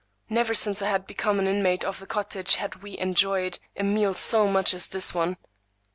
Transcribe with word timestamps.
Never 0.31 0.55
since 0.55 0.81
I 0.81 0.89
had 0.89 1.05
become 1.05 1.37
an 1.37 1.45
inmate 1.45 1.85
of 1.85 1.99
the 1.99 2.07
cottage 2.07 2.55
had 2.55 2.81
we 2.81 2.97
enjoyed 2.97 3.59
a 3.77 3.83
meal 3.83 4.15
so 4.15 4.47
much 4.47 4.73
as 4.73 4.89
that 4.89 5.13
one. 5.13 5.37